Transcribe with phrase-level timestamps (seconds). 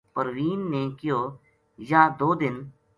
[0.13, 2.55] پروین نے کہیو:”یاہ دو دن